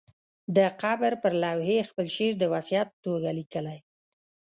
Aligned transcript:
د 0.55 0.57
قبر 0.81 1.11
پر 1.21 1.33
لوحې 1.43 1.75
یې 1.79 1.87
خپل 1.89 2.07
شعر 2.15 2.33
د 2.39 2.43
وصیت 2.53 2.87
په 2.93 2.99
توګه 3.05 3.29
لیکلی. 3.39 3.77